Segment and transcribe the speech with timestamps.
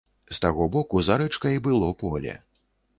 [0.29, 2.33] З таго боку за рэчкай было поле.